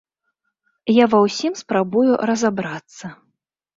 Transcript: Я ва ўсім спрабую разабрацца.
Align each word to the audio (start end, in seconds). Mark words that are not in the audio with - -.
Я 0.93 1.05
ва 1.11 1.19
ўсім 1.25 1.53
спрабую 1.61 2.11
разабрацца. 2.31 3.05